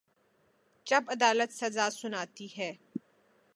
جب 0.85 1.03
عدالت 1.07 1.51
سزا 1.51 1.89
سناتی 1.89 2.47
ہے۔ 2.57 2.73